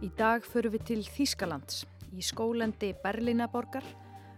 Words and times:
Í 0.00 0.10
dag 0.18 0.44
förum 0.44 0.74
við 0.74 0.84
til 0.90 1.00
Þýskalands 1.04 1.84
í 2.16 2.24
skólendi 2.24 2.94
Berlínaborgar 3.04 3.84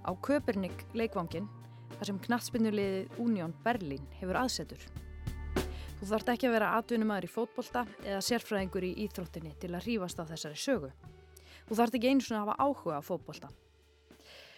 á 0.02 0.10
Köpernik 0.22 0.84
leikvangin 0.94 1.48
þar 1.96 2.08
sem 2.08 2.20
knatsbynnulegið 2.26 3.18
Union 3.22 3.54
Berlin 3.64 4.04
hefur 4.18 4.38
aðsetur. 4.42 4.84
Þú 6.00 6.08
þarft 6.10 6.30
ekki 6.32 6.48
að 6.48 6.54
vera 6.56 6.70
atvinnumæður 6.80 7.28
í 7.28 7.30
fótbolta 7.30 7.84
eða 8.02 8.22
sérfræðingur 8.26 8.86
í 8.88 8.94
íþróttinni 9.04 9.52
til 9.62 9.70
að 9.70 9.84
hrífast 9.84 10.18
á 10.18 10.26
þessari 10.26 10.58
sögu. 10.58 10.88
Þú 11.68 11.78
þarft 11.78 11.98
ekki 11.98 12.10
einu 12.10 12.24
svona 12.26 12.40
að 12.40 12.48
hafa 12.48 12.66
áhuga 12.66 12.98
á 12.98 13.02
fótbolta. 13.06 13.50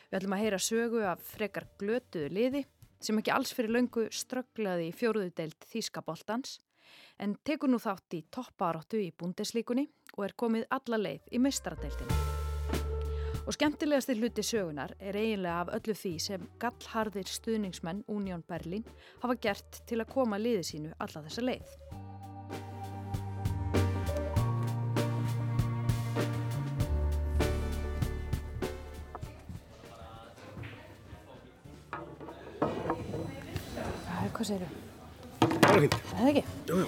Við 0.09 0.19
ætlum 0.19 0.37
að 0.37 0.45
heyra 0.45 0.61
sögu 0.65 1.03
af 1.05 1.27
frekar 1.35 1.67
glötuðu 1.81 2.31
liði 2.33 2.65
sem 3.05 3.19
ekki 3.21 3.33
alls 3.35 3.53
fyrir 3.57 3.75
löngu 3.77 4.07
strögglaði 4.13 4.89
í 4.91 4.95
fjóruðudeild 4.97 5.67
Þýskaboltans 5.71 6.59
en 7.23 7.37
tekur 7.47 7.71
nú 7.71 7.81
þátt 7.83 8.17
í 8.19 8.25
topparóttu 8.33 9.01
í 9.03 9.13
búndeslíkunni 9.19 9.87
og 10.17 10.25
er 10.29 10.37
komið 10.39 10.67
alla 10.75 11.01
leið 11.01 11.35
í 11.35 11.43
meistaradeildinu. 11.43 12.23
Og 13.45 13.53
skemmtilegasti 13.53 14.15
hluti 14.17 14.41
sögunar 14.41 14.95
er 14.97 15.19
eiginlega 15.21 15.67
af 15.67 15.73
öllu 15.77 15.95
því 16.01 16.13
sem 16.27 16.47
gallharðir 16.63 17.29
stuðningsmenn 17.29 18.01
Union 18.09 18.45
Berlin 18.49 18.87
hafa 19.21 19.37
gert 19.37 19.83
til 19.89 20.01
að 20.01 20.15
koma 20.15 20.41
liði 20.41 20.65
sínu 20.65 20.95
alla 20.97 21.27
þessa 21.27 21.45
leið. 21.45 21.75
Hvað 34.25 34.47
segir 34.49 34.65
þú? 34.65 34.83
Það 35.45 35.67
var 35.69 35.83
fínt. 35.85 35.97
Það 36.09 36.21
er 36.23 36.31
ekki? 36.31 36.45
Jú, 36.69 36.77
jú. 36.81 36.87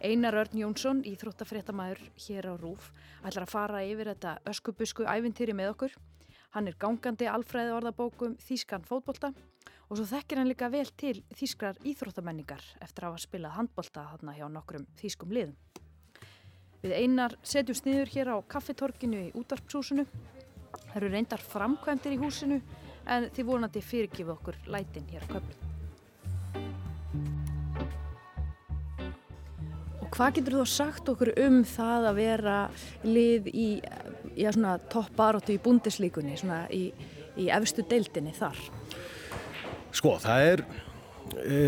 Einar 0.00 0.36
Örn 0.40 0.56
Jónsson, 0.56 1.00
íþróttafréttamaður 1.08 2.00
hér 2.24 2.48
á 2.48 2.54
Rúf, 2.56 2.90
ætlar 3.20 3.44
að 3.44 3.52
fara 3.52 3.80
yfir 3.84 4.10
þetta 4.12 4.34
öskubusku 4.48 5.04
ævintýri 5.04 5.54
með 5.56 5.74
okkur. 5.74 5.96
Hann 6.56 6.68
er 6.68 6.76
gangandi 6.80 7.28
alfræði 7.30 7.74
orðabókum 7.76 8.36
Þýskan 8.42 8.84
fótbolta 8.88 9.32
og 9.88 9.98
svo 9.98 10.06
þekkir 10.12 10.40
hann 10.40 10.50
líka 10.50 10.70
vel 10.72 10.88
til 10.98 11.20
Þýskrar 11.36 11.80
íþróttamenningar 11.86 12.64
eftir 12.80 13.04
að 13.04 13.12
hafa 13.12 13.24
spilað 13.24 13.56
handbolta 13.56 14.06
þarna 14.12 14.36
hjá 14.36 14.46
nokkrum 14.48 14.86
Þýskum 15.00 15.34
liðum. 15.36 15.56
Við 16.80 16.96
Einar 16.96 17.36
setjum 17.44 17.76
sniður 17.76 18.12
hér 18.14 18.32
á 18.32 18.36
kaffitorkinu 18.48 19.26
í 19.28 19.32
útvarpshúsinu. 19.36 20.06
Það 20.80 20.96
eru 21.02 21.12
reyndar 21.12 21.44
framkvæmdir 21.44 22.16
í 22.16 22.20
húsinu 22.22 22.60
en 23.10 23.26
þið 23.34 23.48
vonandi 23.48 23.82
fyrirgifið 23.84 24.32
okkur 24.36 24.58
lætin 24.70 25.08
hér 25.10 25.26
á 25.26 25.28
köflum. 25.34 25.66
Hvað 30.10 30.36
getur 30.36 30.56
þú 30.58 30.64
sagt 30.68 31.08
okkur 31.12 31.30
um 31.46 31.60
það 31.64 32.06
að 32.10 32.18
vera 32.18 32.56
lið 33.06 33.46
í 33.54 33.68
já, 34.34 34.50
svona, 34.50 34.74
toppbaróttu 34.90 35.54
í 35.54 35.60
búndislíkunni, 35.62 36.34
svona 36.38 36.64
í, 36.74 36.88
í 37.38 37.46
efstu 37.54 37.84
deildinni 37.86 38.34
þar? 38.36 38.58
Sko, 39.94 40.16
það 40.22 40.48
er, 40.48 40.64
e, 41.40 41.60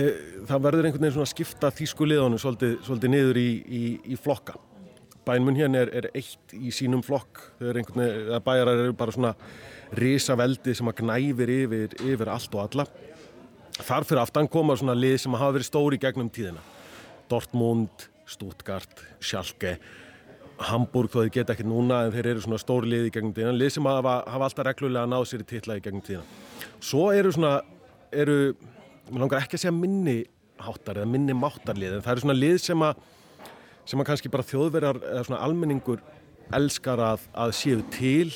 það 0.51 0.67
verður 0.67 0.89
einhvern 0.89 1.07
veginn 1.07 1.17
svona 1.17 1.29
að 1.29 1.33
skipta 1.37 1.73
þýsku 1.79 2.11
liðunum 2.11 2.43
svolítið, 2.43 2.77
svolítið 2.87 3.15
niður 3.15 3.41
í, 3.41 3.49
í, 3.63 3.85
í 4.15 4.19
flokka. 4.21 4.59
Bænmun 5.27 5.59
hérna 5.59 5.85
er, 5.85 5.91
er 5.95 6.09
eitt 6.19 6.55
í 6.57 6.73
sínum 6.75 7.03
flokk, 7.07 7.45
þegar 7.61 8.43
bæjarar 8.43 8.81
eru 8.87 8.95
bara 8.99 9.15
svona 9.15 9.35
risaveldi 9.95 10.75
sem 10.75 10.89
að 10.91 11.03
gnæfir 11.03 11.53
yfir, 11.55 11.97
yfir 12.03 12.31
allt 12.33 12.57
og 12.57 12.65
alla. 12.65 12.87
Þar 13.83 14.07
fyrir 14.09 14.23
aftan 14.23 14.51
koma 14.51 14.77
svona 14.79 14.97
lið 14.99 15.21
sem 15.23 15.37
hafa 15.39 15.57
verið 15.57 15.69
stóri 15.69 16.01
gegnum 16.03 16.31
tíðina. 16.33 16.63
Dortmund, 17.31 18.09
Stuttgart, 18.29 19.05
Schalke, 19.23 19.77
Hamburg 20.63 21.11
þó 21.11 21.23
þeir 21.23 21.33
geta 21.35 21.55
ekki 21.57 21.65
núna 21.67 22.03
en 22.07 22.13
þeir 22.15 22.33
eru 22.35 22.43
svona 22.45 22.61
stóri 22.61 22.91
lið 22.91 23.09
í 23.09 23.15
gegnum 23.15 23.33
tíðan, 23.37 23.57
lið 23.59 23.73
sem 23.77 23.89
hafa, 23.89 24.19
hafa 24.31 24.49
alltaf 24.49 24.69
reglulega 24.69 25.09
náð 25.11 25.25
sér 25.31 25.43
í 25.43 25.49
titla 25.49 25.79
í 25.79 25.83
gegnum 25.85 26.05
tíðan. 26.07 26.29
Svo 26.83 27.09
eru 27.15 27.33
svona, 27.35 27.57
eru, 28.13 28.37
mér 29.09 29.25
langar 29.25 29.43
ekki 29.43 29.59
að 29.59 29.65
segja 29.65 29.75
minni 29.77 30.19
háttar 30.63 31.01
eða 31.01 31.11
minni 31.11 31.35
máttarlið 31.35 31.97
en 31.97 32.05
það 32.05 32.15
eru 32.15 32.25
svona 32.27 32.39
lið 32.39 32.59
sem 32.63 32.85
að, 32.87 33.03
sem 33.89 34.01
að 34.01 34.09
kannski 34.11 34.31
bara 34.33 34.47
þjóðverjar 34.47 35.01
eða 35.03 35.25
svona 35.27 35.41
almenningur 35.47 36.03
elskar 36.55 37.01
að, 37.03 37.25
að 37.35 37.55
séu 37.57 37.83
til, 37.95 38.31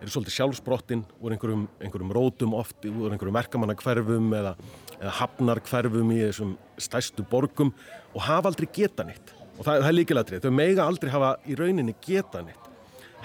eru 0.00 0.12
svolítið 0.12 0.36
sjálfsbrottin 0.36 1.04
úr 1.24 1.34
einhverjum, 1.34 1.64
einhverjum 1.80 2.12
rótum 2.12 2.56
oft, 2.58 2.76
úr 2.84 3.14
einhverjum 3.14 3.38
verkamannakverfum 3.38 4.34
eða, 4.36 4.52
eða 4.98 5.14
hafnarkverfum 5.22 6.12
í 6.12 6.20
þessum 6.26 6.52
stærstu 6.82 7.24
borgum 7.30 7.72
og 8.12 8.26
hafa 8.26 8.52
aldrei 8.52 8.68
geta 8.72 9.06
nýtt 9.08 9.32
og 9.56 9.64
það, 9.64 9.72
það 9.72 9.88
er 9.88 9.96
líkilatrið, 9.96 10.44
þau 10.44 10.58
meiga 10.58 10.84
aldrei 10.84 11.12
hafa 11.14 11.32
í 11.48 11.56
rauninni 11.56 11.96
geta 12.04 12.44
nýtt 12.44 12.70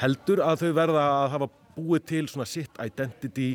heldur 0.02 0.42
að 0.46 0.64
þau 0.64 0.72
verða 0.80 1.06
að 1.18 1.30
hafa 1.36 1.52
búið 1.76 2.08
til 2.14 2.26
svona 2.32 2.48
sitt 2.48 2.80
identity 2.84 3.52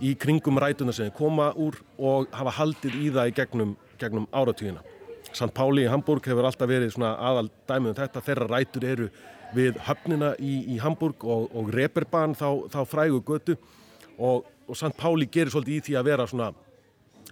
í 0.00 0.14
kringum 0.18 0.60
rætuna 0.62 0.94
sem 0.94 1.10
þau 1.10 1.18
koma 1.18 1.50
úr 1.58 1.76
og 1.98 2.30
hafa 2.36 2.54
haldið 2.60 2.98
í 3.00 3.10
það 3.12 3.32
í 3.32 3.36
gegnum, 3.42 3.76
gegnum 4.00 4.30
áratvíðina 4.30 4.84
St. 5.32 5.50
Páli 5.56 5.86
í 5.86 5.90
Hamburg 5.90 6.26
hefur 6.28 6.48
alltaf 6.48 6.68
verið 6.70 6.94
svona 6.94 7.14
aðal 7.16 7.48
dæmið 7.68 7.92
um 7.92 7.98
þetta, 7.98 8.24
þeirra 8.26 8.48
rætur 8.50 8.88
eru 8.88 9.10
við 9.56 9.78
höfnina 9.86 10.32
í, 10.40 10.54
í 10.74 10.78
Hamburg 10.80 11.24
og, 11.28 11.48
og 11.56 11.70
Reeperbahn 11.72 12.36
þá, 12.36 12.48
þá 12.72 12.80
frægu 12.88 13.20
götu 13.26 13.56
og, 14.18 14.48
og 14.68 14.76
St. 14.76 14.92
Páli 14.98 15.28
gerir 15.32 15.52
svolítið 15.52 15.78
í 15.78 15.84
því 15.88 15.98
að 16.00 16.08
vera 16.10 16.26
svona, 16.28 16.50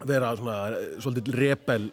vera 0.08 0.32
svona 0.36 0.58
svolítið 1.00 1.36
rebel 1.40 1.90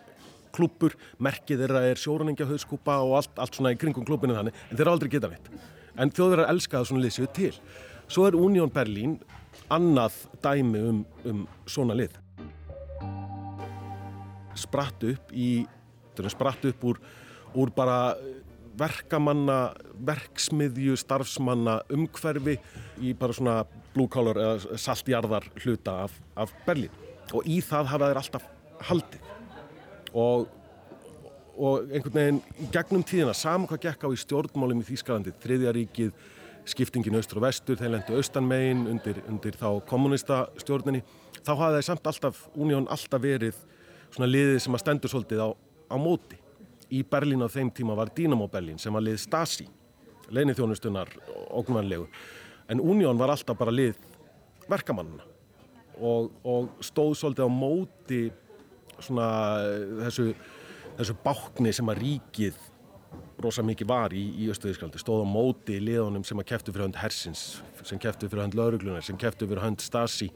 klúpur, 0.57 0.95
merkið 1.21 1.63
þeirra 1.63 1.83
er 1.91 2.01
sjóraningahauðskúpa 2.01 2.97
og 3.05 3.17
allt, 3.19 3.33
allt 3.37 3.57
svona 3.57 3.73
í 3.75 3.79
kringum 3.79 4.05
klúpinu 4.07 4.37
þannig, 4.37 4.55
en 4.69 4.79
þeirra 4.79 4.95
aldrei 4.95 5.11
geta 5.13 5.29
neitt. 5.31 5.51
En 5.97 6.13
þjóðverðar 6.13 6.51
elskaða 6.53 6.89
svona 6.89 7.03
lið 7.03 7.15
séu 7.15 7.29
til. 7.33 7.53
Svo 8.07 8.27
er 8.27 8.37
Union 8.37 8.71
Berlin 8.73 9.17
annað 9.73 10.15
dæmi 10.43 10.81
um, 10.89 11.01
um 11.27 11.43
svona 11.69 11.97
lið. 11.97 12.15
Spratt 14.57 15.03
upp 15.05 15.33
í, 15.33 15.65
spratt 16.33 16.65
upp 16.65 16.83
úr, 16.89 16.99
úr 17.55 17.71
bara 17.75 18.15
verkamanna, 18.77 19.73
verksmiðju, 20.05 20.97
starfsmanna, 20.99 21.79
umhverfi 21.93 22.57
í 23.01 23.13
bara 23.17 23.33
svona 23.33 23.57
collar 24.13 24.37
eða 24.37 24.77
saltjarðar 24.77 25.47
hluta 25.63 26.03
af, 26.03 26.19
af 26.37 26.53
Berlin. 26.67 26.93
Og 27.33 27.47
í 27.49 27.57
það 27.65 27.89
hafa 27.93 28.09
þeir 28.11 28.19
alltaf 28.21 28.43
haldið 28.87 29.33
og, 30.13 30.47
og 31.57 31.89
einhvern 31.91 32.17
veginn 32.17 32.41
í 32.61 32.67
gegnum 32.73 33.05
tíðina, 33.05 33.33
saman 33.35 33.67
hvað 33.69 33.87
gekk 33.87 34.05
á 34.05 34.09
í 34.13 34.19
stjórnmálum 34.21 34.83
í 34.83 34.87
Þýskalandi, 34.87 35.33
þriðja 35.41 35.73
ríkið, 35.77 36.11
skiptingin 36.67 37.17
austur 37.17 37.41
og 37.41 37.47
vestur, 37.47 37.79
þeir 37.79 37.95
lendu 37.95 38.17
austanmegin 38.17 38.85
undir, 38.91 39.21
undir 39.31 39.57
þá 39.57 39.81
kommunista 39.89 40.45
stjórninni, 40.61 41.03
þá 41.41 41.53
hafa 41.55 41.73
þeir 41.77 41.87
samt 41.89 42.09
alltaf, 42.11 42.43
Unión 42.55 42.89
alltaf 42.91 43.23
verið 43.23 43.57
svona 44.13 44.29
liðið 44.29 44.59
sem 44.63 44.77
að 44.77 44.83
stendur 44.83 45.13
svolítið 45.13 45.43
á, 45.43 45.49
á 45.87 45.95
móti. 45.99 46.37
Í 46.91 47.03
Berlín 47.03 47.43
á 47.43 47.51
þeim 47.51 47.71
tíma 47.75 47.95
var 47.97 48.11
Dynamo 48.15 48.47
Berlin 48.47 48.79
sem 48.79 48.93
var 48.95 49.03
lið 49.03 49.19
Stasi, 49.19 49.67
leinið 50.31 50.61
þjónustunar 50.61 51.11
ógnvanlegu, 51.51 52.07
en 52.71 52.83
Unión 52.83 53.19
var 53.19 53.33
alltaf 53.33 53.57
bara 53.59 53.73
lið 53.73 53.97
verkamannina 54.67 55.25
og, 55.99 56.31
og 56.43 56.83
stóð 56.83 57.15
svolítið 57.19 57.47
á 57.47 57.51
móti 57.51 58.21
svona 58.99 59.27
þessu, 60.05 60.31
þessu 60.97 61.15
bákni 61.23 61.73
sem 61.75 61.91
að 61.91 62.01
ríkið 62.03 62.59
rosa 63.41 63.63
mikið 63.65 63.89
var 63.89 64.13
í, 64.17 64.23
í 64.43 64.49
Östuðískaldi 64.51 64.99
stóð 65.01 65.23
á 65.25 65.27
móti 65.29 65.77
í 65.77 65.83
liðunum 65.83 66.25
sem 66.27 66.39
að 66.41 66.49
kæftu 66.51 66.73
fyrir 66.73 66.87
hönd 66.87 66.99
Hersins, 67.01 67.45
sem 67.85 67.99
kæftu 68.01 68.29
fyrir 68.29 68.45
hönd 68.45 68.57
Lauruglunar 68.57 69.05
sem 69.05 69.19
kæftu 69.19 69.47
fyrir 69.47 69.63
hönd 69.63 69.83
Stasi. 69.83 70.31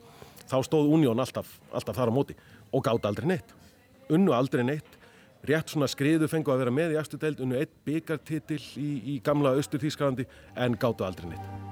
Þá 0.51 0.57
stóð 0.67 0.91
Unión 0.97 1.22
alltaf, 1.22 1.47
alltaf 1.72 1.97
þar 1.97 2.11
á 2.11 2.13
móti 2.13 2.35
og 2.72 2.84
gátt 2.85 3.08
aldrei 3.08 3.29
neitt. 3.34 3.55
Unnu 4.11 4.35
aldrei 4.35 4.66
neitt 4.67 5.00
rétt 5.47 5.73
svona 5.73 5.90
skriðu 5.90 6.29
fengu 6.32 6.53
að 6.53 6.64
vera 6.64 6.73
með 6.76 6.96
í 6.96 7.02
eftir 7.02 7.22
deild 7.22 7.41
unnu 7.43 7.58
eitt 7.59 7.73
byggartitill 7.88 8.61
í, 8.78 8.90
í 9.16 9.20
gamla 9.26 9.55
Östuðískalandi 9.61 10.28
en 10.55 10.78
gáttu 10.82 11.08
aldrei 11.08 11.32
neitt 11.34 11.72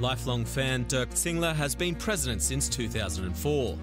Lifelong 0.00 0.44
fan 0.44 0.84
Dirk 0.88 1.10
Zingler 1.14 1.54
has 1.54 1.76
been 1.76 1.94
president 1.94 2.42
since 2.42 2.68
2004. 2.68 3.78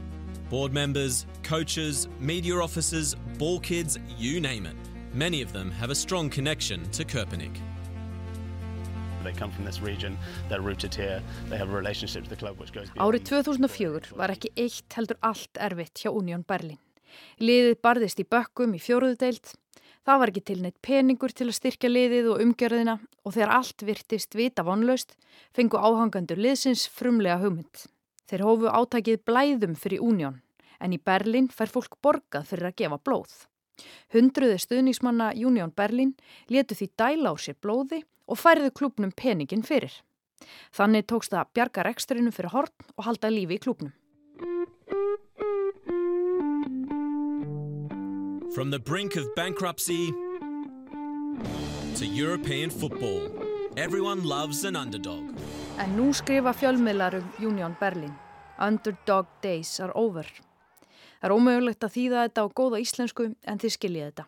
Board 0.50 0.74
members, 0.74 1.26
coaches, 1.42 2.10
media 2.20 2.60
officers, 2.60 3.16
ball 3.38 3.62
kids, 3.62 3.98
you 4.18 4.42
name 4.42 4.66
it. 4.66 4.76
Many 5.14 5.42
of 5.42 5.54
them 5.54 5.72
have 5.72 5.90
a 5.90 5.96
strong 5.96 6.30
connection 6.30 6.84
to 6.92 7.06
Köpenick. 7.06 7.56
They 9.24 9.32
come 9.32 9.52
from 9.52 9.64
this 9.64 9.80
region, 9.82 10.18
they're 10.50 10.62
rooted 10.62 10.94
here, 10.94 11.22
they 11.50 11.58
have 11.58 11.70
a 11.70 11.76
relationship 11.76 12.26
to 12.26 12.30
the 12.30 12.36
club 12.36 12.60
which 12.60 12.74
goes 12.74 12.90
beyond... 12.90 13.14
Árið 13.14 13.24
2004 13.30 14.12
var 14.18 14.34
ekki 14.34 14.52
eitt 14.58 14.98
heldur 14.98 15.20
allt 15.22 15.62
erfitt 15.62 16.04
hjá 16.04 16.12
Union 16.12 16.44
Berlin. 16.44 16.80
Liðið 17.42 17.76
barðist 17.84 18.22
í 18.22 18.28
bökkum 18.28 18.76
í 18.78 18.82
fjóruðudeild, 18.82 19.54
það 20.06 20.22
var 20.22 20.32
ekki 20.32 20.44
til 20.50 20.60
neitt 20.62 20.80
peningur 20.86 21.34
til 21.34 21.50
að 21.50 21.58
styrkja 21.60 21.92
liðið 21.92 22.30
og 22.34 22.44
umgjörðina 22.46 22.98
og 23.24 23.36
þegar 23.36 23.56
allt 23.58 23.86
virtist 23.88 24.38
vita 24.38 24.66
vonlaust 24.68 25.16
fengu 25.56 25.80
áhangandur 25.80 26.42
liðsins 26.42 26.88
frumlega 26.90 27.40
hugmynd. 27.44 27.86
Þeir 28.30 28.46
hófu 28.48 28.72
átækið 28.72 29.24
blæðum 29.28 29.76
fyrir 29.76 30.04
Union 30.06 30.42
en 30.82 30.94
í 30.96 31.00
Berlín 31.00 31.50
fær 31.54 31.70
fólk 31.70 31.98
borgað 32.02 32.48
fyrir 32.50 32.72
að 32.72 32.78
gefa 32.82 33.02
blóð. 33.06 33.34
Hundruði 34.14 34.58
stuðnismanna 34.62 35.32
Union 35.38 35.74
Berlin 35.76 36.14
letu 36.50 36.78
því 36.78 36.88
dæla 37.00 37.34
á 37.34 37.36
sér 37.38 37.58
blóði 37.62 38.02
og 38.32 38.40
færðu 38.40 38.72
klubnum 38.78 39.14
peningin 39.16 39.66
fyrir. 39.68 39.94
Þannig 40.74 41.08
tókst 41.10 41.34
það 41.34 41.52
bjarga 41.56 41.86
rekstrinu 41.88 42.34
fyrir 42.34 42.54
hort 42.56 42.88
og 42.96 43.06
halda 43.06 43.30
lífi 43.34 43.60
í 43.60 43.64
klubnum. 43.66 43.94
From 48.56 48.70
the 48.70 48.80
brink 48.80 49.16
of 49.16 49.34
bankruptcy 49.34 50.12
to 51.96 52.06
European 52.06 52.70
football, 52.70 53.32
everyone 53.78 54.24
loves 54.28 54.66
an 54.66 54.76
underdog. 54.76 55.24
En 55.80 55.96
nú 55.96 56.10
skrifa 56.12 56.52
fjölmiðlar 56.52 57.16
um 57.22 57.30
Union 57.40 57.78
Berlin. 57.80 58.12
Underdog 58.60 59.32
days 59.42 59.80
are 59.80 59.96
over. 59.96 60.28
Það 61.22 61.30
er 61.30 61.36
ómögulegt 61.38 61.88
að 61.88 61.96
þýða 61.96 62.26
þetta 62.26 62.44
á 62.44 62.48
góða 62.60 62.84
íslensku 62.84 63.30
en 63.32 63.64
þið 63.64 63.76
skiljið 63.78 64.06
þetta. 64.10 64.28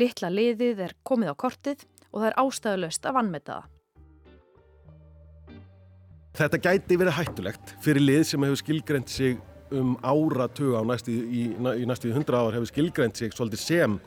Littla 0.00 0.32
liðið 0.32 0.82
er 0.88 0.96
komið 1.04 1.36
á 1.36 1.40
kortið 1.44 1.84
og 2.08 2.22
það 2.22 2.28
er 2.30 2.40
ástæðulegst 2.46 3.04
að 3.04 3.16
vannmeta 3.20 3.58
það. 3.58 3.70
Þetta 6.40 6.64
gæti 6.64 7.02
verið 7.04 7.18
hættulegt 7.20 7.76
fyrir 7.84 8.08
lið 8.08 8.22
sem 8.32 8.48
hefur 8.48 8.64
skilgrend 8.64 9.12
sig 9.12 9.36
um 9.78 9.94
áratug 10.02 10.76
á 10.78 10.82
næstu, 10.86 11.12
í, 11.12 11.42
í 11.56 11.86
næstu 11.88 12.12
hundra 12.14 12.42
ár 12.42 12.56
hefur 12.56 12.70
skilgrend 12.70 13.18
sig 13.18 13.34
svolítið 13.34 13.64
sem 13.64 13.98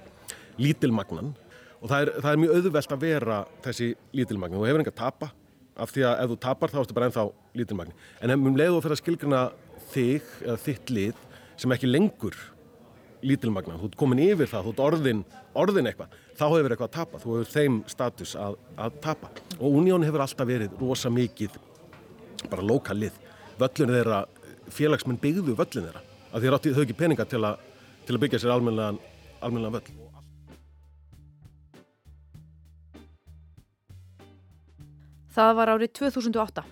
lítilmagnan. 0.61 1.33
Og 1.81 1.91
það 1.91 2.05
er, 2.05 2.13
það 2.21 2.31
er 2.31 2.41
mjög 2.41 2.55
auðvelt 2.59 2.95
að 2.95 3.03
vera 3.03 3.39
þessi 3.65 3.91
lítilmagn. 4.15 4.57
Og 4.57 4.67
hefur 4.69 4.83
enga 4.83 4.93
að 4.93 5.01
tapa. 5.03 5.31
Af 5.75 5.91
því 5.91 6.05
að 6.07 6.19
ef 6.23 6.31
þú 6.31 6.39
tapar 6.45 6.71
þá 6.71 6.81
ertu 6.81 6.95
bara 6.95 7.09
ennþá 7.09 7.25
lítilmagn. 7.59 7.95
En 8.23 8.35
um 8.37 8.55
leiðu 8.55 8.81
fyrir 8.83 8.95
að 8.95 9.01
skilgrana 9.01 9.45
þig 9.91 10.35
eða 10.45 10.59
þitt 10.63 10.93
lið 10.95 11.23
sem 11.59 11.75
ekki 11.75 11.89
lengur 11.89 12.37
lítilmagna, 13.25 13.77
þú 13.79 13.89
ert 13.89 13.97
komin 13.99 14.21
yfir 14.21 14.49
það, 14.49 14.67
þú 14.67 14.73
ert 14.73 14.81
orðin, 14.85 15.21
orðin 15.57 15.89
eitthvað, 15.89 16.15
þá 16.37 16.45
hefur 16.45 16.73
eitthvað 16.73 16.89
að 16.89 16.95
tapa, 16.97 17.21
þú 17.21 17.37
hefur 17.37 17.51
þeim 17.53 17.77
status 17.89 18.33
að, 18.39 18.57
að 18.85 18.99
tapa. 19.05 19.31
Og 19.57 19.77
Unión 19.81 20.05
hefur 20.05 20.25
alltaf 20.25 20.49
verið 20.49 20.75
rosa 20.81 21.11
mikið 21.13 21.57
bara 22.51 22.65
lokalið, 22.65 23.17
völlunni 23.59 23.97
þeirra 23.97 24.19
félagsmenn 24.73 25.21
byggðu 25.21 25.55
völlin 25.57 25.87
þeirra 25.89 26.01
af 26.35 26.41
því 26.41 26.51
að 26.51 26.73
þau 26.75 26.81
ekki 26.83 26.97
peninga 26.99 27.25
til 27.29 27.43
að, 27.47 27.61
til 28.07 28.15
að 28.15 28.23
byggja 28.25 28.41
sér 28.43 28.55
almennilegan, 28.55 28.99
almennilegan 29.39 29.77
völl. 29.77 30.01
Það 35.35 35.55
var 35.55 35.71
árið 35.73 35.93
2008. 35.99 36.63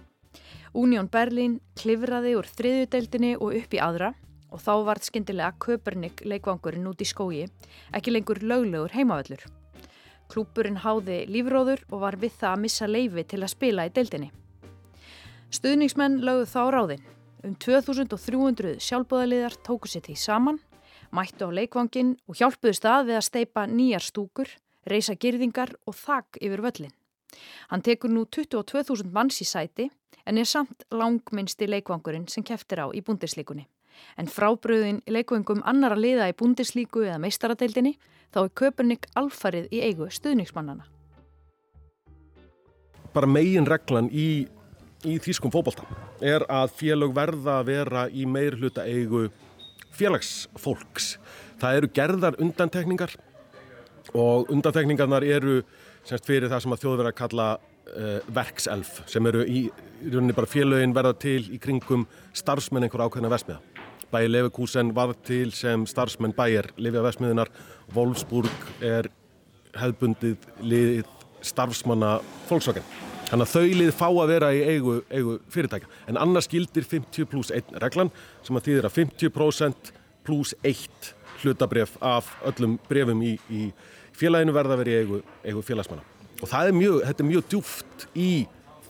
Unión 0.73 1.09
Berlín 1.11 1.57
klifraði 1.77 2.37
úr 2.39 2.47
þriðjudeildinni 2.47 3.33
og 3.37 3.57
upp 3.59 3.75
í 3.75 3.81
aðra 3.83 4.13
og 4.53 4.61
þá 4.61 4.73
vart 4.87 5.07
skindilega 5.07 5.57
Köpernik 5.61 6.23
leikvangurinn 6.25 6.87
út 6.89 7.01
í 7.01 7.07
skógi, 7.09 7.47
ekki 7.93 8.13
lengur 8.13 8.39
löglegur 8.41 8.93
heimavöllur. 8.93 9.43
Klúpurinn 10.31 10.79
háði 10.81 11.23
lífróður 11.29 11.83
og 11.91 12.05
var 12.05 12.17
við 12.21 12.37
það 12.39 12.51
að 12.53 12.63
missa 12.63 12.87
leifi 12.89 13.25
til 13.27 13.41
að 13.41 13.53
spila 13.53 13.87
í 13.87 13.93
deildinni. 13.93 14.31
Stuðningsmenn 15.53 16.21
lögðu 16.25 16.47
þá 16.49 16.61
ráðinn 16.73 17.03
Um 17.43 17.57
2300 17.59 18.77
sjálfbúðaliðar 18.79 19.57
tóku 19.67 19.89
sér 19.91 20.05
því 20.05 20.13
saman, 20.15 20.61
mættu 21.11 21.49
á 21.51 21.51
leikvangin 21.51 22.13
og 22.23 22.37
hjálpuðu 22.39 22.71
stað 22.77 23.09
við 23.09 23.17
að 23.19 23.25
steipa 23.27 23.65
nýjar 23.67 24.05
stúkur, 24.05 24.47
reysa 24.87 25.17
girðingar 25.19 25.73
og 25.83 25.97
þakk 25.99 26.39
yfir 26.39 26.63
völlin. 26.63 26.93
Hann 27.67 27.83
tekur 27.83 28.13
nú 28.15 28.23
22.000 28.31 29.11
manns 29.11 29.41
í 29.43 29.47
sæti 29.49 29.89
en 30.23 30.39
er 30.39 30.47
samt 30.47 30.87
langminnsti 30.87 31.67
leikvangurinn 31.67 32.29
sem 32.31 32.47
keftir 32.47 32.79
á 32.79 32.87
í 32.95 33.03
búndislíkunni. 33.03 33.67
En 34.15 34.31
frábröðin 34.31 35.03
í 35.03 35.11
leikvangum 35.11 35.65
annara 35.67 35.99
liða 35.99 36.31
í 36.31 36.37
búndislíku 36.39 37.03
eða 37.03 37.19
meistaradeildinni 37.27 37.97
þá 38.31 38.45
er 38.45 38.55
Köpernik 38.55 39.11
alfarið 39.19 39.67
í 39.67 39.83
eigu 39.83 40.07
stuðningsmannana. 40.07 40.87
Bara 43.13 43.27
megin 43.27 43.67
reglan 43.67 44.07
í 44.09 44.47
í 45.07 45.17
þýskum 45.21 45.51
fókbalta 45.53 45.85
er 46.23 46.45
að 46.51 46.73
félag 46.79 47.13
verða 47.15 47.59
að 47.59 47.69
vera 47.71 48.05
í 48.09 48.25
meir 48.29 48.57
hluta 48.59 48.85
eigu 48.87 49.27
félagsfólks. 49.93 51.17
Það 51.61 51.77
eru 51.79 51.91
gerðar 51.95 52.39
undantekningar 52.41 53.13
og 54.13 54.49
undantekningarnar 54.53 55.25
eru 55.25 55.61
semst 56.07 56.27
fyrir 56.27 56.51
það 56.51 56.65
sem 56.65 56.75
að 56.75 56.83
þjóður 56.83 57.01
verða 57.01 57.13
að 57.13 57.19
kalla 57.21 57.47
uh, 57.57 58.17
verkself 58.35 58.99
sem 59.11 59.29
eru 59.31 59.45
í, 59.47 59.65
í 60.03 60.11
rauninni 60.11 60.35
bara 60.35 60.49
félagin 60.49 60.95
verða 60.95 61.15
til 61.23 61.39
í 61.53 61.59
kringum 61.61 62.07
starfsmenn 62.35 62.87
einhver 62.87 63.05
ákveðna 63.05 63.31
vesmiða. 63.33 63.61
Bæi 64.13 64.27
Leverkusen 64.29 64.91
var 64.93 65.15
til 65.25 65.49
sem 65.57 65.87
starfsmenn 65.89 66.35
bæjar 66.37 66.69
Livja 66.77 67.01
vesmiðinar, 67.05 67.49
Wolfsburg 67.95 68.69
er 68.83 69.09
hefðbundið 69.73 70.45
lið 70.61 71.01
starfsmanna 71.41 72.19
fólksvöginn. 72.49 73.12
Þannig 73.33 73.49
að 73.49 73.53
þau 73.55 73.77
lið 73.79 73.87
fá 73.97 74.05
að 74.11 74.27
vera 74.29 74.47
í 74.53 74.59
eigu, 74.61 74.91
eigu 75.09 75.31
fyrirtækja. 75.49 75.87
En 76.11 76.19
annars 76.21 76.45
gildir 76.51 76.85
50 76.85 77.25
pluss 77.31 77.49
1 77.49 77.71
reglan 77.81 78.11
sem 78.45 78.59
að 78.59 78.67
þýðir 78.67 78.85
að 78.85 78.99
50% 78.99 79.89
pluss 80.21 80.51
1 80.61 81.07
hlutabref 81.41 81.95
af 81.97 82.29
öllum 82.45 82.75
brefum 82.85 83.23
í, 83.25 83.31
í 83.49 83.71
félaginu 84.13 84.53
verða 84.53 84.77
að 84.77 84.83
vera 84.83 84.93
í 84.93 84.99
eigu, 85.01 85.23
eigu 85.49 85.65
félagsmanna. 85.65 86.05
Og 86.43 86.51
það 86.51 86.69
er 86.69 86.77
mjög, 86.77 86.99
þetta 87.07 87.25
er 87.25 87.29
mjög 87.31 87.49
djúft 87.55 88.05
í 88.13 88.29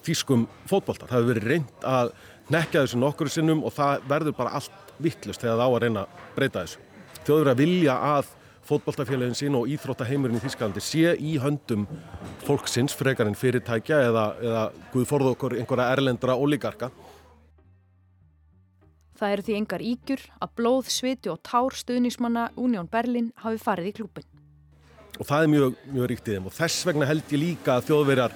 þýskum 0.03 0.45
fótbolta. 0.67 1.07
Það 1.07 1.15
hefur 1.21 1.31
verið 1.31 1.49
reynd 1.53 1.87
að 1.93 2.13
nekja 2.51 2.83
þessu 2.83 2.99
nokkuru 2.99 3.31
sinnum 3.31 3.63
og 3.63 3.77
það 3.77 4.07
verður 4.11 4.39
bara 4.43 4.57
allt 4.59 4.95
vittlust 4.99 5.39
þegar 5.39 5.61
það 5.61 5.63
á 5.63 5.69
að 5.71 5.83
reyna 5.85 6.03
að 6.03 6.27
breyta 6.35 6.65
þessu. 6.65 6.83
Þjóður 7.23 7.53
að 7.53 7.63
vilja 7.63 7.99
að 8.11 8.35
fótballtafélagin 8.67 9.35
sín 9.37 9.57
og 9.59 9.67
íþróttaheimurinn 9.71 10.39
í 10.39 10.43
Þísklandi 10.43 10.83
sé 10.83 11.15
í 11.19 11.35
höndum 11.43 11.85
fólksins 12.47 12.95
frekar 12.95 13.27
en 13.29 13.37
fyrirtækja 13.37 13.99
eða, 14.07 14.27
eða 14.41 14.63
guð 14.93 15.09
forðu 15.09 15.33
okkur 15.35 15.57
einhverja 15.59 15.89
erlendra 15.97 16.37
ólíkarka. 16.39 16.91
Það 19.19 19.35
eru 19.35 19.45
því 19.47 19.57
engar 19.59 19.83
ígjur 19.85 20.23
að 20.41 20.55
blóð, 20.57 20.89
sviti 20.91 21.31
og 21.31 21.43
tár 21.45 21.75
stuðnismanna 21.77 22.49
Unión 22.59 22.89
Berlin 22.91 23.29
hafi 23.43 23.61
farið 23.61 23.91
í 23.91 23.93
klúpin. 23.99 24.25
Og 25.21 25.27
það 25.29 25.45
er 25.45 25.51
mjög, 25.53 25.77
mjög 25.93 26.09
ríkt 26.09 26.27
í 26.27 26.35
þeim 26.35 26.49
og 26.49 26.55
þess 26.55 26.87
vegna 26.87 27.07
held 27.07 27.31
ég 27.35 27.43
líka 27.43 27.77
að 27.77 27.91
þjóðverjar 27.91 28.35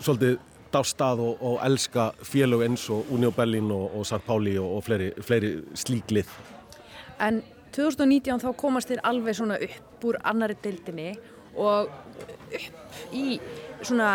svolítið 0.00 0.38
dástað 0.74 1.22
og, 1.22 1.42
og 1.44 1.58
elska 1.62 2.08
félög 2.26 2.64
eins 2.66 2.86
og 2.90 3.10
Unión 3.14 3.34
Berlin 3.36 3.70
og, 3.74 3.90
og 3.98 4.06
St. 4.08 4.22
Páli 4.26 4.56
og, 4.58 4.78
og 4.78 4.86
fleiri, 4.86 5.10
fleiri 5.22 5.52
slíklið. 5.78 6.30
En 7.22 7.42
2019 7.74 8.42
þá 8.42 8.50
komast 8.58 8.90
þér 8.90 9.04
alveg 9.10 9.38
svona 9.38 9.58
upp 9.66 10.08
úr 10.08 10.18
annari 10.22 10.56
deildinni 10.62 11.12
og 11.54 11.90
upp 12.54 13.14
í 13.14 13.38
svona 13.84 14.08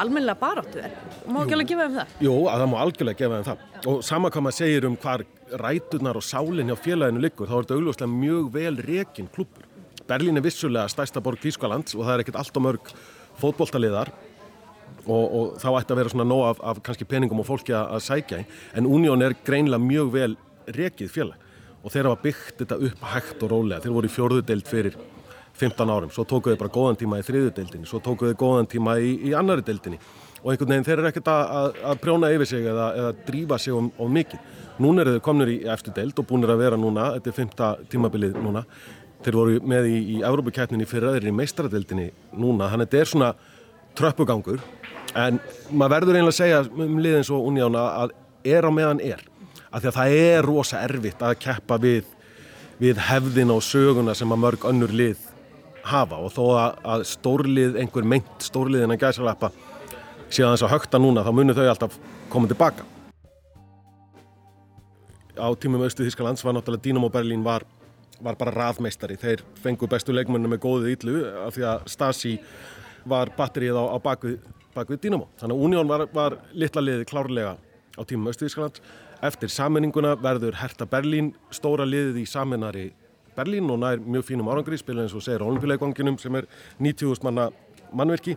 almennilega 0.00 0.38
baráttu. 0.40 0.82
Má 1.30 1.40
ekki 1.42 1.56
alveg 1.56 1.70
gefa 1.70 1.86
þeim 1.86 1.96
það? 1.96 2.14
Jú, 2.26 2.34
að 2.50 2.62
það 2.62 2.70
má 2.72 2.76
algjörlega 2.82 3.20
gefa 3.22 3.38
þeim 3.38 3.48
það. 3.48 3.64
Og 3.92 4.04
sama 4.06 4.30
hvað 4.32 4.46
maður 4.46 4.58
segir 4.58 4.88
um 4.88 4.98
hvar 5.02 5.24
ræturnar 5.62 6.18
og 6.18 6.26
sálinn 6.26 6.72
hjá 6.72 6.78
félaginu 6.82 7.22
liggur 7.22 7.50
þá 7.50 7.56
er 7.56 7.66
þetta 7.66 7.78
augljóslega 7.78 8.12
mjög 8.12 8.52
vel 8.56 8.80
rekin 8.88 9.30
klubur. 9.34 9.66
Berlín 10.06 10.38
er 10.38 10.44
vissulega 10.46 10.90
stærsta 10.90 11.22
borg 11.22 11.46
Ískalands 11.46 11.96
og 11.96 12.04
það 12.06 12.14
er 12.14 12.24
ekkert 12.24 12.40
allt 12.42 12.58
og 12.58 12.66
mörg 12.66 12.92
fótbolltaliðar 13.40 14.12
og, 15.06 15.24
og 15.24 15.56
þá 15.62 15.68
ætti 15.72 15.94
að 15.94 16.00
vera 16.00 16.12
svona 16.12 16.28
nóg 16.28 16.44
af, 16.50 16.62
af 16.72 16.82
kannski 16.86 17.08
peningum 17.08 17.42
og 17.42 17.48
fólki 17.48 17.74
að, 17.74 17.96
að 17.96 18.04
sækja 18.06 18.44
en 18.78 18.88
Unión 18.90 19.24
er 19.24 19.34
greinlega 19.46 19.82
mjög 19.82 20.12
vel 20.14 20.36
rekið 20.76 21.10
félag 21.14 21.45
og 21.86 21.94
þeir 21.94 22.08
hafa 22.10 22.22
byggt 22.24 22.62
þetta 22.64 22.78
upp 22.88 23.04
hægt 23.12 23.44
og 23.46 23.52
rólega. 23.52 23.80
Þeir 23.84 23.94
voru 23.94 24.08
í 24.08 24.12
fjörðudeld 24.12 24.66
fyrir 24.66 24.96
15 25.56 25.92
árum, 25.92 26.12
svo 26.12 26.26
tókuðu 26.28 26.58
bara 26.60 26.72
góðan 26.74 26.98
tíma 27.00 27.20
í 27.20 27.24
þriðudeldinni, 27.24 27.88
svo 27.88 28.00
tókuðu 28.04 28.34
góðan 28.36 28.68
tíma 28.68 28.98
í, 29.00 29.14
í 29.30 29.32
annari 29.38 29.64
deldinni 29.64 30.00
og 30.42 30.50
einhvern 30.52 30.74
veginn 30.74 30.84
þeir 30.84 31.00
eru 31.00 31.08
ekkert 31.08 31.30
að, 31.32 31.52
að, 31.58 31.78
að 31.90 32.00
prjóna 32.02 32.28
yfir 32.34 32.50
sig 32.50 32.66
eða, 32.68 32.90
eða 33.00 33.12
drífa 33.26 33.58
sig 33.62 33.74
um, 33.74 33.88
um 34.02 34.12
mikið. 34.12 34.50
Núna 34.84 35.02
eru 35.02 35.14
þau 35.16 35.24
komnir 35.30 35.52
í 35.54 35.56
eftir 35.72 35.94
deld 35.96 36.20
og 36.20 36.28
búinir 36.28 36.52
að 36.52 36.60
vera 36.60 36.78
núna, 36.78 37.06
þetta 37.16 37.32
er 37.32 37.38
5. 37.38 37.54
tímabilið 37.94 38.36
núna, 38.44 38.62
þeir 39.24 39.38
voru 39.38 39.62
með 39.72 39.88
í, 39.88 39.96
í 40.12 40.18
Európa-kætninni 40.28 40.86
fyrir 40.90 41.08
aðeins 41.08 41.30
í 41.32 41.34
meistradeldinni 41.40 42.10
núna, 42.36 42.68
þannig 42.68 42.84
að 42.84 42.92
þetta 42.92 43.00
er 43.00 43.12
svona 43.14 43.32
tröppugangur 43.96 44.60
en 45.16 45.40
maður 45.72 45.94
verður 45.96 46.20
einlega 46.20 46.34
að 46.34 46.38
segja 46.42 46.62
um 46.68 47.00
liðins 47.00 47.32
og 47.32 47.48
unjána 47.48 47.86
að 48.04 48.14
er 48.46 48.68
á 48.68 48.70
meðan 48.70 49.00
er 49.02 49.24
af 49.70 49.82
því 49.82 49.90
að 49.90 49.96
það 49.98 50.18
er 50.20 50.46
rosa 50.46 50.82
erfitt 50.84 51.22
að 51.22 51.38
keppa 51.42 51.78
við, 51.82 52.04
við 52.78 53.00
hefðin 53.08 53.54
og 53.54 53.64
söguna 53.64 54.14
sem 54.16 54.32
að 54.32 54.42
mörg 54.44 54.66
önnur 54.68 54.92
lið 54.94 55.22
hafa 55.86 56.18
og 56.18 56.32
þó 56.34 56.42
að, 56.56 56.82
að 56.94 57.06
stórlið, 57.12 57.78
einhver 57.80 58.06
meint 58.08 58.42
stórliðin 58.42 58.94
að 58.94 59.02
gæsalappa 59.04 59.52
síðan 60.26 60.56
þess 60.56 60.66
að 60.66 60.74
högta 60.74 61.00
núna 61.02 61.24
þá 61.26 61.32
munir 61.34 61.56
þau 61.56 61.66
alltaf 61.70 61.98
koma 62.32 62.50
tilbaka. 62.50 62.86
Á 65.36 65.48
tímum 65.60 65.84
austu 65.84 66.06
Þískalands 66.06 66.44
var 66.44 66.56
náttúrulega 66.56 66.86
Dínamo 66.86 67.10
Berlín 67.12 67.44
var, 67.44 67.66
var 68.24 68.38
bara 68.40 68.54
raðmeistari. 68.54 69.18
Þeir 69.20 69.44
fengu 69.62 69.88
bestu 69.90 70.14
leikmennu 70.16 70.48
með 70.48 70.62
góðið 70.64 70.92
ítlu 70.94 71.16
af 71.44 71.54
því 71.54 71.66
að 71.70 71.88
Stasi 71.92 72.34
var 73.06 73.30
batterið 73.36 73.76
á, 73.76 73.84
á 73.92 73.96
bakvið, 74.02 74.38
bakvið 74.74 75.02
Dínamo. 75.04 75.28
Þannig 75.38 75.58
að 75.58 75.66
Unión 75.68 75.90
var, 75.92 76.06
var 76.16 76.38
litla 76.56 76.82
liði 76.82 77.08
klárlega 77.08 77.56
á 77.60 78.02
tímum 78.08 78.32
Östuðískaland 78.32 78.80
Eftir 79.24 79.48
sammenninguna 79.48 80.14
verður 80.20 80.58
Hertha 80.60 80.84
Berlín 80.84 81.32
stóra 81.54 81.86
liðið 81.88 82.20
í 82.20 82.26
samennari 82.28 82.86
Berlín 83.36 83.68
og 83.72 83.80
nær 83.82 84.00
mjög 84.00 84.30
fínum 84.30 84.48
árangri, 84.48 84.78
spila 84.80 85.04
eins 85.04 85.14
og 85.16 85.24
segir 85.24 85.44
á 85.44 85.48
olimpíuleikvanginum 85.48 86.16
sem 86.20 86.36
er 86.38 86.46
90.000 86.80 87.24
manna 87.26 87.50
mannverki. 87.92 88.36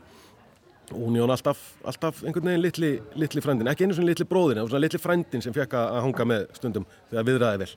Unión 0.89 1.29
alltaf, 1.29 1.59
alltaf 1.85 2.23
einhvern 2.25 2.49
veginn 2.49 2.63
litli, 2.63 2.89
litli 3.21 3.43
frændin, 3.45 3.69
ekki 3.69 3.85
einu 3.85 3.95
svona 3.95 4.09
litli 4.09 4.25
bróðin, 4.25 4.57
en 4.57 4.69
svona 4.71 4.81
litli 4.81 4.99
frændin 4.99 5.43
sem 5.45 5.53
fekk 5.53 5.75
að 5.77 5.99
hanga 6.07 6.25
með 6.31 6.47
stundum 6.57 6.87
þegar 7.11 7.27
viðræði 7.27 7.61
vel. 7.61 7.69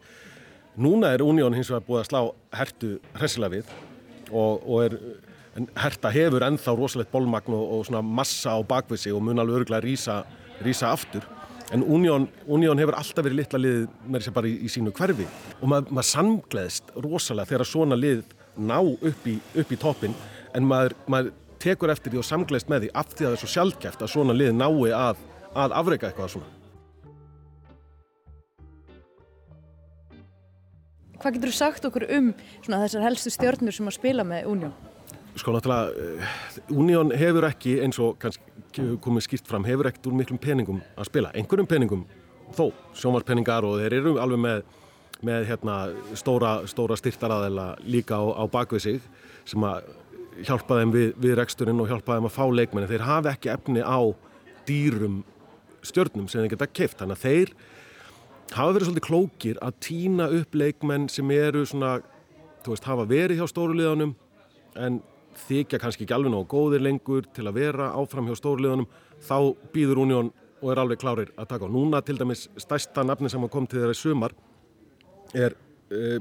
Núna 0.87 1.11
er 1.13 1.25
Unión 1.27 1.55
hins 1.55 1.69
vegar 1.69 1.85
búið 1.85 2.01
að 2.01 2.09
slá 2.09 2.21
hertu 2.57 2.95
hressilega 3.19 3.59
við 3.59 3.75
og, 4.33 4.65
og 4.65 4.79
er, 4.87 4.97
herta 5.77 6.15
hefur 6.15 6.47
ennþá 6.49 6.75
rosalegt 6.79 7.13
bólmagn 7.13 7.53
og, 7.53 7.67
og 7.77 7.85
svona 7.91 8.01
massa 8.01 8.57
á 8.57 8.61
bakvið 8.65 9.05
sig 9.05 9.15
og 9.15 9.23
mun 9.27 9.45
alveg 9.45 9.61
örgulega 9.61 9.85
rýsa 10.65 10.89
aftur. 10.89 11.29
En 11.73 11.83
Unión, 11.83 12.29
Unión 12.47 12.81
hefur 12.83 12.99
alltaf 12.99 13.25
verið 13.25 13.39
litla 13.39 13.59
lið 13.63 13.85
með 14.05 14.19
þess 14.21 14.31
að 14.31 14.35
bara 14.37 14.49
í, 14.51 14.57
í 14.61 14.69
sínu 14.69 14.93
hverfi 14.93 15.25
og 15.59 15.71
maður 15.73 15.95
mað 15.97 16.09
samgleðst 16.11 16.93
rosalega 17.01 17.49
þegar 17.49 17.71
svona 17.71 17.97
lið 17.97 18.35
ná 18.61 18.77
upp 18.83 19.29
í, 19.29 19.39
upp 19.57 19.73
í 19.73 19.79
toppin 19.81 20.17
en 20.53 20.69
maður, 20.69 20.95
maður 21.09 21.33
tekur 21.63 21.93
eftir 21.95 22.13
því 22.13 22.21
og 22.21 22.29
samgleðst 22.29 22.69
með 22.69 22.85
því 22.85 22.91
af 23.01 23.15
því 23.15 23.25
að 23.25 23.31
það 23.31 23.39
er 23.39 23.43
svo 23.45 23.53
sjálfgeft 23.55 24.05
að 24.05 24.13
svona 24.13 24.37
lið 24.37 24.53
nái 24.59 24.93
að, 24.99 25.25
að 25.65 25.77
afreika 25.81 26.11
eitthvað 26.11 26.35
svona. 26.35 26.51
Hvað 31.23 31.37
getur 31.39 31.53
þú 31.53 31.57
sagt 31.57 31.85
okkur 31.89 32.09
um 32.19 32.33
þessar 32.67 33.07
helstu 33.07 33.33
stjórnur 33.33 33.73
sem 33.73 33.89
að 33.89 33.97
spila 33.97 34.27
með 34.27 34.49
Unión? 34.53 34.92
Sko 35.37 35.55
náttúrulega, 35.55 35.93
Unión 36.71 37.13
hefur 37.17 37.47
ekki 37.49 37.79
eins 37.81 37.97
og 38.03 38.19
kannski 38.21 38.85
komið 39.01 39.25
skýrt 39.25 39.49
fram, 39.49 39.65
hefur 39.65 39.89
ekkert 39.89 40.11
úr 40.11 40.17
miklum 40.19 40.41
peningum 40.41 40.83
að 40.93 41.09
spila. 41.09 41.31
Einhverjum 41.33 41.69
peningum 41.71 42.03
þó, 42.53 42.69
sjónvarspenningar 43.01 43.65
og 43.65 43.79
þeir 43.81 43.97
eru 44.01 44.15
alveg 44.21 44.43
með, 44.43 44.63
með 45.25 45.47
hérna, 45.49 45.77
stóra, 46.21 46.53
stóra 46.69 46.99
styrtaraðela 47.01 47.73
líka 47.85 48.19
á, 48.21 48.25
á 48.29 48.45
bakvið 48.53 48.85
sig 48.85 49.01
sem 49.49 49.65
að 49.65 49.89
hjálpa 50.45 50.81
þeim 50.81 50.93
við, 50.93 51.09
við 51.25 51.37
reksturinn 51.41 51.81
og 51.81 51.89
hjálpa 51.89 52.19
þeim 52.19 52.29
að 52.29 52.35
fá 52.37 52.45
leikmenni. 52.53 52.91
Þeir 52.91 53.07
hafa 53.09 53.33
ekki 53.33 53.53
efni 53.53 53.85
á 53.85 54.01
dýrum 54.69 55.23
stjórnum 55.83 56.29
sem 56.29 56.43
þeir 56.43 56.53
geta 56.55 56.69
keift. 56.69 56.99
Þannig 57.01 57.17
að 57.17 57.25
þeir 57.25 57.55
hafa 58.53 58.75
verið 58.77 58.91
svolítið 58.91 59.07
klókir 59.09 59.63
að 59.65 59.81
týna 59.89 60.29
upp 60.41 60.61
leikmenn 60.61 61.09
sem 61.13 61.33
eru 61.35 61.65
svona, 61.69 61.95
þú 62.65 62.75
veist, 62.75 62.89
hafa 62.89 63.09
verið 63.09 63.41
hjá 63.41 63.49
stóruliðanum 63.49 64.15
en 64.77 65.01
þykja 65.47 65.81
kannski 65.81 66.07
ekki 66.07 66.15
alveg 66.17 66.33
nógu 66.35 66.49
góðir 66.53 66.85
lengur 66.85 67.27
til 67.35 67.47
að 67.49 67.59
vera 67.59 67.91
áfram 67.99 68.29
hjá 68.29 68.37
stóruliðanum. 68.39 68.89
Þá 69.23 69.37
býður 69.75 70.03
Unión 70.05 70.31
og 70.63 70.71
er 70.73 70.81
alveg 70.83 71.01
klárir 71.03 71.33
að 71.37 71.51
taka 71.51 71.67
á. 71.67 71.75
Núna 71.75 72.03
til 72.05 72.19
dæmis 72.21 72.47
stærsta 72.61 73.05
nafni 73.07 73.31
sem 73.31 73.49
kom 73.51 73.67
til 73.67 73.83
þeirra 73.83 73.97
í 73.97 73.99
sumar 73.99 74.35
er, 75.35 75.57
uh, 75.91 76.19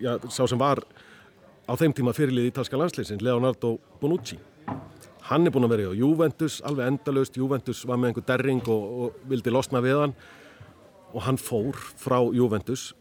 já, 0.00 0.16
sá 0.28 0.44
sem 0.48 0.60
var 0.60 0.82
á 1.68 1.72
þeim 1.76 1.94
tíma 1.96 2.14
fyrirlið 2.16 2.50
ítalska 2.50 2.78
landslýsins, 2.80 3.22
Leonardo 3.24 3.76
Bonucci. 4.00 4.38
Hann 5.28 5.46
er 5.46 5.52
búin 5.52 5.66
að 5.68 5.74
vera 5.74 5.92
í 5.92 6.00
Juventus, 6.00 6.60
alveg 6.64 6.88
endalust, 6.88 7.36
Juventus 7.36 7.84
var 7.88 8.00
með 8.00 8.12
einhver 8.12 8.28
derring 8.28 8.62
og, 8.72 8.84
og 9.04 9.24
vildi 9.28 9.52
losna 9.52 9.82
við 9.84 10.02
hann 10.02 10.14
og 11.12 11.22
hann 11.24 11.40
fór 11.40 11.76
frá 12.00 12.18
Juventus 12.36 12.92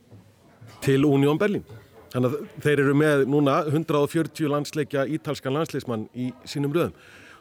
til 0.83 1.07
Unión 1.07 1.39
Berlin. 1.39 1.65
Þannig 2.13 2.33
að 2.33 2.63
þeir 2.63 2.81
eru 2.83 2.95
með 2.97 3.23
núna 3.27 3.57
140 3.67 4.51
landsleikja 4.51 5.07
ítalska 5.17 5.51
landslýsmann 5.51 6.07
í 6.15 6.29
sínum 6.47 6.75
röðum 6.75 6.93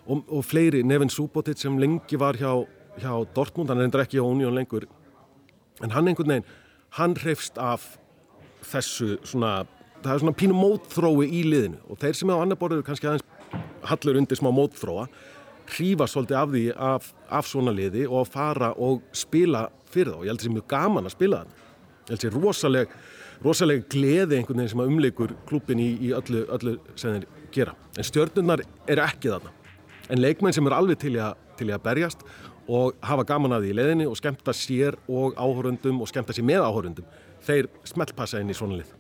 og, 0.06 0.25
og 0.26 0.42
fleiri, 0.46 0.82
Nevin 0.87 1.12
Subotic 1.12 1.61
sem 1.62 1.78
lengi 1.78 2.18
var 2.18 2.38
hjá, 2.38 2.64
hjá 3.02 3.12
Dortmund, 3.35 3.70
hann 3.70 3.82
er 3.82 3.88
endur 3.88 4.02
ekki 4.02 4.18
á 4.23 4.26
Unión 4.26 4.54
lengur, 4.54 4.88
en 5.82 5.94
hann 5.94 6.11
einhvern 6.11 6.35
veginn, 6.35 6.50
hann 6.99 7.16
hreifst 7.23 7.58
af 7.62 7.94
þessu 8.66 9.16
svona 9.26 9.64
það 10.02 10.12
er 10.12 10.23
svona 10.23 10.38
pínu 10.38 10.58
mótþrói 10.58 11.26
í 11.30 11.42
liðinu 11.46 11.80
og 11.90 11.99
þeir 12.02 12.18
sem 12.18 12.30
á 12.30 12.37
annar 12.38 12.58
borður 12.61 12.85
kannski 12.87 13.08
aðeins 13.11 13.25
hallur 13.87 14.18
undir 14.20 14.38
smá 14.38 14.50
mótþróa 14.54 15.06
hrífa 15.70 16.06
svolítið 16.11 16.38
af 16.38 16.52
því 16.52 16.64
af, 16.88 17.12
af 17.38 17.49
svona 17.50 17.75
liði 17.75 18.06
og 18.06 18.20
að 18.23 18.32
fara 18.35 18.73
og 18.78 19.02
spila 19.16 19.66
fyrir 19.90 20.14
þá. 20.14 20.18
Ég 20.23 20.30
held 20.30 20.37
að 20.37 20.42
það 20.42 20.49
sé 20.49 20.54
mjög 20.54 20.68
gaman 20.70 21.08
að 21.08 21.14
spila 21.16 21.40
það. 21.42 21.54
Ég 21.56 22.11
held 22.11 22.16
að 22.16 22.16
það 22.16 22.25
sé 22.26 22.32
rosaleg, 22.37 22.96
rosaleg 23.45 23.87
gleði 23.93 24.38
einhvern 24.38 24.62
veginn 24.62 24.73
sem 24.73 24.83
að 24.83 24.90
umleikur 24.93 25.35
klúpin 25.49 25.81
í, 25.83 25.88
í 26.09 26.12
öllu, 26.16 26.45
öllu 26.57 26.76
sem 26.99 27.16
þeir 27.16 27.26
gera. 27.55 27.76
En 27.97 28.07
stjórnurnar 28.07 28.64
eru 28.88 29.05
ekki 29.05 29.33
þarna. 29.33 29.55
En 30.12 30.23
leikmenn 30.23 30.55
sem 30.55 30.66
eru 30.66 30.76
alveg 30.76 31.00
til 31.02 31.14
að, 31.21 31.38
til 31.59 31.71
að 31.73 31.83
berjast 31.85 32.26
og 32.66 32.97
hafa 33.07 33.26
gaman 33.26 33.57
að 33.57 33.66
því 33.66 33.73
í 33.73 33.78
leðinni 33.78 34.07
og 34.11 34.19
skemmta 34.19 34.55
sér 34.57 34.99
og 35.07 35.37
áhórundum 35.38 36.02
og 36.02 36.11
skemmta 36.11 36.35
sér 36.35 36.47
með 36.47 36.66
áhórundum, 36.66 37.07
þeir 37.47 37.71
smeltpassa 37.87 38.43
inn 38.43 38.50
í 38.50 38.57
svona 38.59 38.81
lið. 38.81 38.93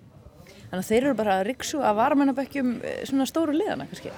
Þannig 0.66 0.82
að 0.82 0.88
þeir 0.90 1.02
eru 1.02 1.18
bara 1.18 1.36
að 1.40 1.46
riksu 1.50 1.82
að 1.82 1.98
varamennabökkjum 2.00 2.72
svona 3.10 3.26
stóru 3.30 3.54
liðana 3.54 3.86
kannski? 3.90 4.14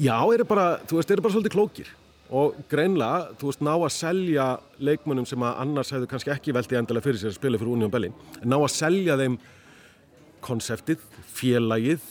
Já, 0.00 0.16
eru 0.34 0.46
bara, 0.48 0.66
þú 0.88 0.98
veist, 0.98 1.10
eru 1.10 1.24
bara 1.24 1.34
svolítið 1.36 1.54
klókir 1.56 1.90
og 2.30 2.58
greinlega, 2.70 3.32
þú 3.38 3.48
veist, 3.50 3.62
ná 3.66 3.72
að 3.74 3.92
selja 3.94 4.46
leikmönnum 4.78 5.26
sem 5.26 5.42
að 5.42 5.62
annars 5.64 5.90
hefðu 5.94 6.10
kannski 6.10 6.32
ekki 6.34 6.54
veldið 6.54 6.78
endilega 6.78 7.06
fyrir 7.08 7.22
sér 7.22 7.32
að 7.32 7.38
spila 7.40 7.58
fyrir 7.58 7.74
Unión 7.74 7.90
Berlin 7.90 8.14
en 8.38 8.52
ná 8.52 8.56
að 8.60 8.70
selja 8.74 9.16
þeim 9.18 9.38
konseptið, 10.44 11.02
félagið, 11.36 12.04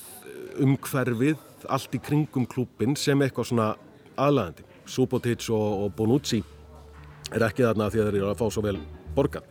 umhverfið, 0.62 1.40
allt 1.72 1.96
í 1.96 2.02
kringum 2.04 2.46
klúpin 2.50 2.98
sem 3.00 3.20
eitthvað 3.24 3.50
svona 3.52 3.70
aðlæðandi. 4.20 4.66
Subotic 4.90 5.48
og, 5.54 5.86
og 5.86 5.96
Bonucci 5.98 6.42
er 7.34 7.46
ekki 7.46 7.66
þarna 7.66 7.90
því 7.90 8.02
að 8.02 8.10
þeir 8.10 8.20
eru 8.20 8.30
að 8.32 8.42
fá 8.42 8.46
svo 8.54 8.66
vel 8.66 8.78
borgan. 9.16 9.48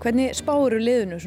Hvernig 0.00 0.32
spáru 0.32 0.78
liðinu 0.80 1.18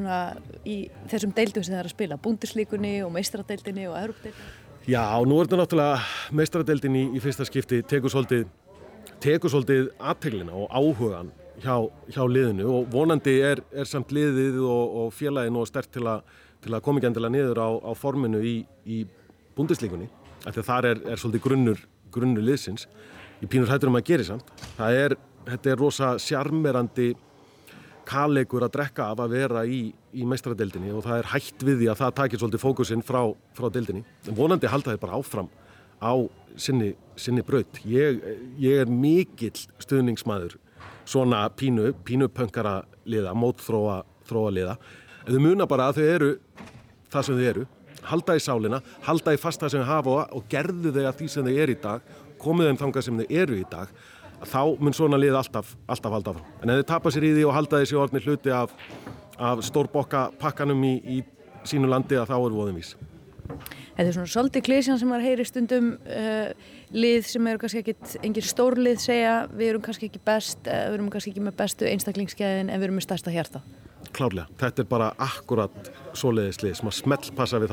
í 0.66 0.78
þessum 1.12 1.34
deildum 1.38 1.62
sem 1.62 1.76
það 1.76 1.82
er 1.84 1.90
að 1.90 1.94
spila? 1.94 2.18
Búndislíkunni 2.18 2.94
og 3.06 3.12
meistradeildinni 3.14 3.86
og 3.86 4.00
erupdeildinni? 4.00 4.63
Já, 4.84 5.16
nú 5.24 5.38
er 5.40 5.48
þetta 5.48 5.58
náttúrulega 5.62 6.00
meistradeildin 6.36 6.96
í, 7.00 7.02
í 7.16 7.20
fyrsta 7.24 7.46
skipti 7.48 7.78
tegur 7.88 8.12
svolítið, 8.12 9.86
aðteglina 10.04 10.52
og 10.60 10.66
áhugan 10.76 11.30
hjá, 11.64 11.78
hjá 12.12 12.24
liðinu 12.28 12.66
og 12.68 12.90
vonandi 12.92 13.38
er, 13.48 13.62
er 13.72 13.88
samt 13.88 14.12
liðið 14.12 14.58
og, 14.68 14.98
og 15.00 15.14
félagin 15.16 15.56
og 15.56 15.70
stert 15.70 15.88
til, 15.96 16.04
til 16.60 16.76
að 16.76 16.84
koma 16.84 17.00
ekki 17.00 17.10
endilega 17.14 17.36
niður 17.38 17.62
á, 17.64 17.70
á 17.80 17.92
forminu 17.96 18.44
í, 18.44 18.58
í 18.84 19.06
búndislíkunni. 19.56 20.10
Þar 20.52 20.90
er, 20.90 21.04
er 21.14 21.22
svolítið 21.22 21.46
grunnur, 21.48 21.80
grunnur 22.12 22.44
liðsins. 22.44 22.84
Í 23.40 23.48
pínur 23.48 23.72
hættur 23.72 23.88
um 23.88 24.02
að 24.02 24.10
gera 24.12 24.28
samt. 24.34 24.52
Það 24.76 25.00
er, 25.06 25.16
þetta 25.48 25.72
er 25.72 25.80
rosa 25.80 26.12
sjarmerandi 26.20 27.14
kallegur 28.08 28.66
að 28.66 28.74
drekka 28.78 29.10
af 29.12 29.22
að 29.24 29.36
vera 29.38 29.64
í, 29.66 29.82
í 30.14 30.26
meistradeildinni 30.28 30.94
og 30.94 31.06
það 31.06 31.22
er 31.22 31.30
hægt 31.34 31.66
við 31.66 31.82
því 31.82 31.90
að 31.92 32.00
það 32.02 32.16
takir 32.20 32.42
svolítið 32.42 32.64
fókusinn 32.64 33.06
frá, 33.06 33.22
frá 33.58 33.70
deildinni. 33.74 34.04
En 34.28 34.38
vonandi 34.38 34.72
halda 34.72 34.94
þið 34.94 35.04
bara 35.04 35.20
áfram 35.20 35.50
á 36.04 36.14
sinni, 36.60 36.94
sinni 37.16 37.44
braut. 37.46 37.80
Ég, 37.88 38.20
ég 38.62 38.84
er 38.84 38.92
mikill 38.92 39.56
stuðningsmæður 39.84 40.58
svona 41.06 41.46
pínu, 41.58 41.92
pínu 42.06 42.30
pöngara 42.32 42.82
liða, 43.10 43.34
mótþróa 43.36 44.02
þróa 44.28 44.52
liða. 44.56 44.76
Þau 45.28 45.40
muna 45.44 45.68
bara 45.70 45.90
að 45.90 46.00
þau 46.02 46.10
eru 46.16 46.34
það 47.14 47.28
sem 47.28 47.40
þau 47.40 47.48
eru, 47.52 47.68
halda 48.04 48.36
í 48.36 48.44
sálina, 48.44 48.82
halda 49.06 49.36
í 49.36 49.40
fasta 49.40 49.70
sem 49.72 49.84
þau 49.84 49.92
hafa 49.92 50.18
og 50.36 50.48
gerðu 50.52 50.92
þau 50.96 51.06
að 51.06 51.16
því 51.22 51.30
sem 51.32 51.48
þau 51.48 51.56
eru 51.56 51.76
í 51.76 51.80
dag, 51.84 52.12
komið 52.44 52.70
þeim 52.70 52.82
þangað 52.82 53.08
sem 53.08 53.22
þau 53.22 53.28
eru 53.44 53.60
í 53.60 53.68
dag 53.72 53.94
þá 54.50 54.60
mun 54.80 54.96
svona 54.96 55.20
lið 55.20 55.38
alltaf, 55.40 55.74
alltaf 55.88 56.18
halda 56.18 56.34
áfram. 56.34 56.52
En 56.62 56.74
ef 56.74 56.82
þið 56.82 56.90
tapar 56.92 57.16
sér 57.16 57.28
í 57.28 57.32
því 57.38 57.48
og 57.48 57.56
halda 57.58 57.82
þessi 57.84 58.00
orðni 58.00 58.24
hluti 58.26 58.54
af, 58.54 58.76
af 59.40 59.64
stórbokka 59.66 60.28
pakkanum 60.42 60.84
í, 60.88 60.94
í 61.04 61.18
sínu 61.68 61.90
landi 61.92 62.20
að 62.20 62.30
þá 62.32 62.38
eru 62.38 62.60
voðum 62.60 62.80
vís. 62.82 62.96
Þetta 63.94 64.08
er 64.08 64.16
svona 64.16 64.32
svolítið 64.34 64.66
klísjan 64.66 65.00
sem 65.00 65.10
maður 65.12 65.28
heyri 65.28 65.46
stundum 65.46 65.90
uh, 66.10 66.50
lið 66.96 67.28
sem 67.30 67.50
eru 67.52 67.62
kannski 67.62 67.84
ekkit 67.84 68.16
engin 68.26 68.48
stórlið 68.48 69.02
segja 69.04 69.34
við 69.52 69.74
erum 69.74 69.84
kannski 69.86 70.10
ekki 70.10 70.22
best, 70.26 70.64
uh, 70.66 70.88
við 70.90 70.98
erum 70.98 71.12
kannski 71.14 71.34
ekki 71.34 71.46
með 71.46 71.58
bestu 71.60 71.90
einstaklingsgæðin 71.92 72.72
en 72.72 72.80
við 72.80 72.88
erum 72.90 72.98
með 72.98 73.08
stærsta 73.08 73.34
hjarta. 73.34 73.62
Klárlega, 74.14 74.50
þetta 74.62 74.84
er 74.84 74.90
bara 74.90 75.12
akkurat 75.22 75.92
svoleiðislið 76.18 76.80
sem 76.80 76.90
að 76.90 76.98
smelt 77.00 77.30
passa 77.38 77.62
við 77.62 77.70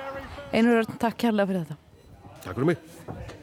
þá 0.00 0.08
lýsing. 0.16 0.48
Einur, 0.58 0.88
takk 0.98 1.20
kærlega 1.22 1.52
fyrir 1.52 1.68
þetta. 1.68 1.76
Takk 2.40 2.56
fyrir 2.56 2.72
mig. 2.72 3.38